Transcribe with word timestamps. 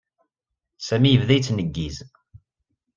Sami 0.87 1.09
yebda 1.11 1.33
yettneggiz. 1.35 1.97